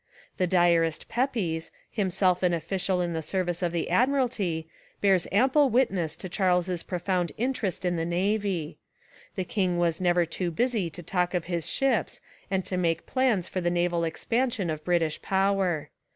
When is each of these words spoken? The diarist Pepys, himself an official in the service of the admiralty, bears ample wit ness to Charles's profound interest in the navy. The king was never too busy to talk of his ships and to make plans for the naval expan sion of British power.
The 0.37 0.47
diarist 0.47 1.07
Pepys, 1.09 1.69
himself 1.91 2.41
an 2.41 2.55
official 2.55 3.01
in 3.01 3.13
the 3.13 3.21
service 3.21 3.61
of 3.61 3.71
the 3.71 3.91
admiralty, 3.91 4.67
bears 4.99 5.27
ample 5.31 5.69
wit 5.69 5.91
ness 5.91 6.15
to 6.15 6.27
Charles's 6.27 6.81
profound 6.81 7.31
interest 7.37 7.85
in 7.85 7.97
the 7.97 8.03
navy. 8.03 8.79
The 9.35 9.43
king 9.45 9.77
was 9.77 10.01
never 10.01 10.25
too 10.25 10.49
busy 10.49 10.89
to 10.89 11.03
talk 11.03 11.35
of 11.35 11.45
his 11.45 11.69
ships 11.69 12.19
and 12.49 12.65
to 12.65 12.77
make 12.77 13.05
plans 13.05 13.47
for 13.47 13.61
the 13.61 13.69
naval 13.69 14.01
expan 14.01 14.51
sion 14.51 14.71
of 14.71 14.83
British 14.83 15.21
power. 15.21 15.91